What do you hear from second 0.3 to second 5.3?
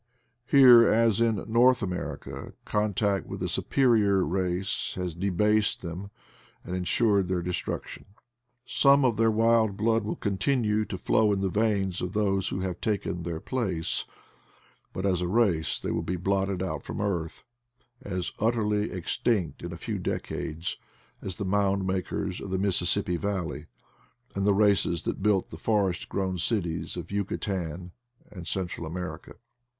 Here, as in North America, contact with a superior race has